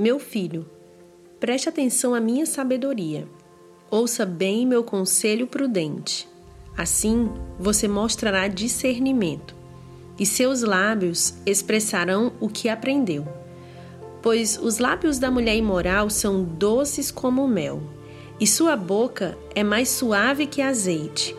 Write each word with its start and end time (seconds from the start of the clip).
Meu 0.00 0.20
filho, 0.20 0.64
preste 1.40 1.68
atenção 1.68 2.14
à 2.14 2.20
minha 2.20 2.46
sabedoria. 2.46 3.26
Ouça 3.90 4.24
bem 4.24 4.64
meu 4.64 4.84
conselho 4.84 5.44
prudente. 5.48 6.28
Assim 6.76 7.28
você 7.58 7.88
mostrará 7.88 8.46
discernimento, 8.46 9.56
e 10.16 10.24
seus 10.24 10.62
lábios 10.62 11.34
expressarão 11.44 12.32
o 12.38 12.48
que 12.48 12.68
aprendeu. 12.68 13.26
Pois 14.22 14.56
os 14.62 14.78
lábios 14.78 15.18
da 15.18 15.32
mulher 15.32 15.56
imoral 15.56 16.08
são 16.08 16.44
doces 16.44 17.10
como 17.10 17.48
mel, 17.48 17.82
e 18.38 18.46
sua 18.46 18.76
boca 18.76 19.36
é 19.52 19.64
mais 19.64 19.88
suave 19.88 20.46
que 20.46 20.62
azeite. 20.62 21.34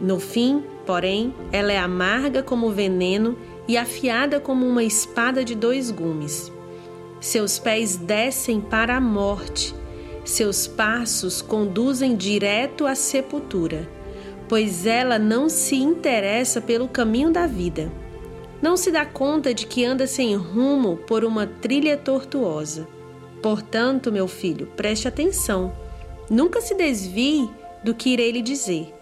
No 0.00 0.18
fim, 0.18 0.64
porém, 0.84 1.32
ela 1.52 1.70
é 1.70 1.78
amarga 1.78 2.42
como 2.42 2.72
veneno 2.72 3.38
e 3.68 3.76
afiada 3.76 4.40
como 4.40 4.66
uma 4.66 4.82
espada 4.82 5.44
de 5.44 5.54
dois 5.54 5.92
gumes. 5.92 6.50
Seus 7.20 7.58
pés 7.58 7.96
descem 7.96 8.60
para 8.60 8.96
a 8.96 9.00
morte, 9.00 9.74
seus 10.24 10.66
passos 10.66 11.42
conduzem 11.42 12.16
direto 12.16 12.86
à 12.86 12.94
sepultura, 12.94 13.88
pois 14.48 14.86
ela 14.86 15.18
não 15.18 15.48
se 15.48 15.76
interessa 15.76 16.60
pelo 16.60 16.88
caminho 16.88 17.30
da 17.30 17.46
vida. 17.46 17.92
Não 18.62 18.76
se 18.76 18.90
dá 18.90 19.04
conta 19.04 19.52
de 19.52 19.66
que 19.66 19.84
anda 19.84 20.06
sem 20.06 20.34
rumo 20.34 20.96
por 20.96 21.24
uma 21.24 21.46
trilha 21.46 21.96
tortuosa. 21.96 22.86
Portanto, 23.42 24.12
meu 24.12 24.28
filho, 24.28 24.66
preste 24.76 25.08
atenção. 25.08 25.72
Nunca 26.28 26.60
se 26.60 26.74
desvie 26.74 27.50
do 27.82 27.94
que 27.94 28.10
irei 28.10 28.30
lhe 28.30 28.42
dizer. 28.42 28.94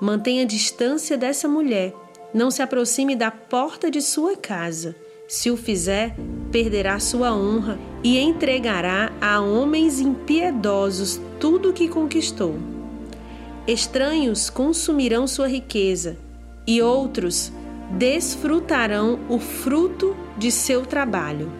Mantenha 0.00 0.44
distância 0.44 1.16
dessa 1.16 1.48
mulher. 1.48 1.94
Não 2.32 2.50
se 2.50 2.60
aproxime 2.60 3.16
da 3.16 3.30
porta 3.30 3.90
de 3.90 4.02
sua 4.02 4.36
casa. 4.36 4.94
Se 5.26 5.50
o 5.50 5.56
fizer, 5.56 6.14
perderá 6.56 6.98
sua 6.98 7.34
honra 7.34 7.78
e 8.02 8.16
entregará 8.16 9.12
a 9.20 9.38
homens 9.42 10.00
impiedosos 10.00 11.20
tudo 11.38 11.68
o 11.68 11.72
que 11.74 11.86
conquistou. 11.86 12.58
Estranhos 13.66 14.48
consumirão 14.48 15.26
sua 15.26 15.48
riqueza 15.48 16.16
e 16.66 16.80
outros 16.80 17.52
desfrutarão 17.90 19.18
o 19.28 19.38
fruto 19.38 20.16
de 20.38 20.50
seu 20.50 20.86
trabalho. 20.86 21.52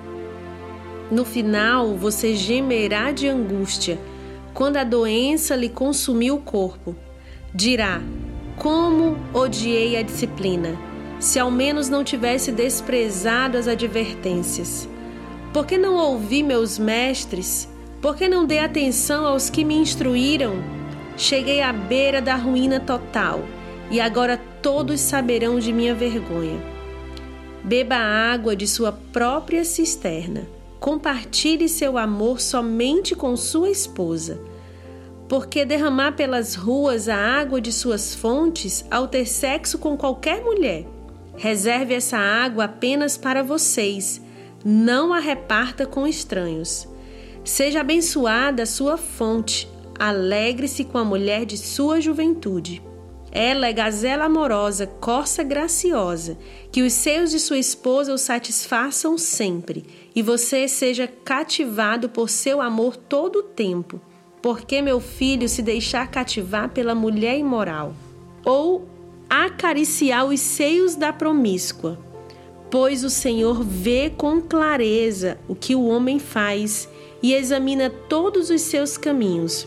No 1.11 1.27
final, 1.27 1.95
você 1.95 2.35
gemerá 2.35 3.13
de 3.13 3.29
angústia 3.29 3.99
quando 4.55 4.79
a 4.79 4.85
doença 4.85 5.55
lhe 5.55 5.69
consumiu 5.69 6.37
o 6.37 6.41
corpo. 6.41 6.97
Dirá: 7.55 8.01
Como 8.57 9.19
odiei 9.35 9.95
a 9.99 10.03
disciplina! 10.03 10.97
se 11.19 11.39
ao 11.39 11.51
menos 11.51 11.89
não 11.89 12.05
tivesse 12.05 12.53
desprezado 12.53 13.57
as 13.57 13.69
advertências? 13.69 14.89
Por 15.57 15.65
que 15.65 15.79
não 15.79 15.97
ouvi 15.97 16.43
meus 16.43 16.79
mestres? 16.79 17.67
Por 18.03 18.15
que 18.15 18.29
não 18.29 18.45
dei 18.45 18.59
atenção 18.59 19.25
aos 19.25 19.49
que 19.49 19.65
me 19.65 19.75
instruíram? 19.75 20.63
Cheguei 21.17 21.63
à 21.63 21.73
beira 21.73 22.21
da 22.21 22.37
ruína 22.37 22.79
total 22.79 23.43
e 23.91 23.99
agora 23.99 24.39
todos 24.61 25.01
saberão 25.01 25.59
de 25.59 25.73
minha 25.73 25.95
vergonha. 25.95 26.63
Beba 27.65 27.95
a 27.95 28.33
água 28.35 28.55
de 28.55 28.69
sua 28.69 28.93
própria 28.93 29.65
cisterna. 29.65 30.47
Compartilhe 30.79 31.71
seu 31.71 31.97
amor 31.97 32.39
somente 32.39 33.15
com 33.15 33.35
sua 33.35 33.71
esposa. 33.71 34.39
Porque 35.27 35.65
derramar 35.65 36.13
pelas 36.17 36.55
ruas 36.55 37.09
a 37.09 37.17
água 37.17 37.63
de 37.63 37.73
suas 37.73 38.15
fontes 38.15 38.85
ao 38.91 39.09
ter 39.09 39.25
sexo 39.25 39.79
com 39.79 39.97
qualquer 39.97 40.45
mulher 40.45 40.85
Reserve 41.37 41.93
essa 41.93 42.17
água 42.17 42.65
apenas 42.65 43.19
para 43.19 43.43
vocês, 43.43 44.23
não 44.69 45.15
a 45.15 45.21
reparta 45.21 45.87
com 45.87 46.09
estranhos. 46.09 46.89
Seja 47.45 47.83
abençoada 47.83 48.65
a 48.65 48.67
sua 48.67 48.97
fonte, 48.97 49.71
alegre-se 49.97 50.83
com 50.83 50.99
a 50.99 51.05
mulher 51.05 51.47
de 51.47 51.57
sua 51.57 52.01
juventude. 52.01 52.83
Ela 53.31 53.69
é 53.69 53.73
gazela 53.73 54.25
amorosa, 54.25 54.85
corça 54.85 55.45
graciosa, 55.45 56.37
que 56.73 56.83
os 56.83 56.93
seios 56.95 57.31
de 57.31 57.39
sua 57.39 57.59
esposa 57.59 58.13
o 58.13 58.19
satisfaçam 58.19 59.17
sempre, 59.17 59.85
e 60.13 60.21
você 60.21 60.67
seja 60.67 61.07
cativado 61.07 62.09
por 62.09 62.29
seu 62.29 62.61
amor 62.61 62.97
todo 62.97 63.37
o 63.37 63.43
tempo. 63.45 64.01
Porque 64.43 64.83
meu 64.83 64.99
filho 64.99 65.49
se 65.49 65.63
deixar 65.63 66.11
cativar 66.11 66.71
pela 66.71 66.95
mulher 66.95 67.39
imoral? 67.39 67.95
Ou 68.45 68.89
acariciar 69.31 70.25
os 70.27 70.41
seios 70.41 70.97
da 70.97 71.13
promíscua, 71.13 71.99
pois 72.71 73.05
o 73.05 73.11
Senhor 73.11 73.63
vê 73.63 74.11
com 74.11 74.41
clareza 74.41 75.39
o 75.49 75.55
que 75.55 75.75
o 75.75 75.87
homem 75.87 76.19
faz 76.19 76.89
e 77.23 77.33
examina 77.35 77.91
todos 77.91 78.51
os 78.51 78.61
seus 78.63 78.97
caminhos. 78.97 79.67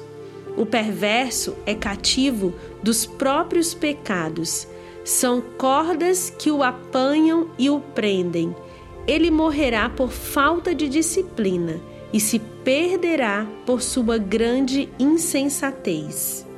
O 0.57 0.65
perverso 0.65 1.55
é 1.65 1.73
cativo 1.73 2.53
dos 2.83 3.05
próprios 3.05 3.73
pecados. 3.73 4.67
São 5.05 5.41
cordas 5.57 6.29
que 6.29 6.51
o 6.51 6.61
apanham 6.61 7.49
e 7.57 7.69
o 7.69 7.79
prendem. 7.79 8.55
Ele 9.07 9.31
morrerá 9.31 9.89
por 9.89 10.11
falta 10.11 10.75
de 10.75 10.87
disciplina 10.87 11.79
e 12.11 12.19
se 12.19 12.39
perderá 12.63 13.47
por 13.65 13.81
sua 13.81 14.17
grande 14.17 14.89
insensatez. 14.99 16.48